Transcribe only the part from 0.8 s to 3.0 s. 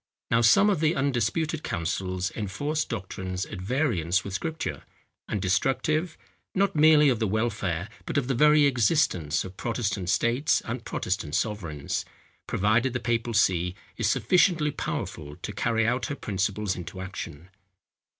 undisputed councils enforce